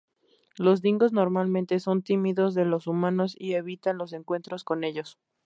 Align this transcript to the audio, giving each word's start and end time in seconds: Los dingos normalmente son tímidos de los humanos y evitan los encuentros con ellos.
Los 0.57 0.81
dingos 0.81 1.13
normalmente 1.13 1.79
son 1.79 2.01
tímidos 2.01 2.55
de 2.55 2.65
los 2.65 2.87
humanos 2.87 3.35
y 3.37 3.53
evitan 3.53 3.99
los 3.99 4.13
encuentros 4.13 4.63
con 4.63 4.83
ellos. 4.83 5.19